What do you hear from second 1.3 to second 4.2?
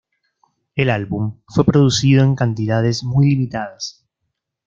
fue producido en cantidades muy limitadas.